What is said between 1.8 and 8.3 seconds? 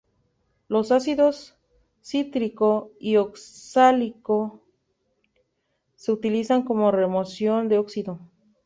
cítrico y oxálico se utilizan como remoción de óxido.